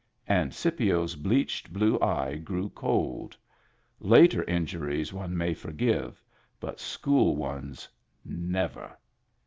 And 0.27 0.51
Scipio's 0.51 1.15
bleached 1.15 1.71
blue 1.71 1.99
eye 1.99 2.37
grew 2.37 2.69
cold. 2.69 3.37
Later 3.99 4.43
injuries 4.45 5.13
one 5.13 5.37
may 5.37 5.53
forgive, 5.53 6.23
but 6.59 6.79
school 6.79 7.35
ones 7.35 7.87
never. 8.25 8.97